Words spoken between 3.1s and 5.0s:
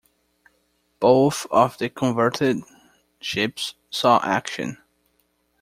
ships saw action.